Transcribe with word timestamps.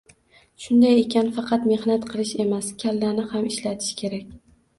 Shunday 0.61 1.01
ekan, 1.01 1.29
faqat 1.35 1.67
mehnat 1.73 2.07
qilish 2.15 2.33
emas, 2.47 2.71
kallani 2.85 3.27
ham 3.35 3.47
ishlatish 3.53 3.95
kerak 4.03 4.35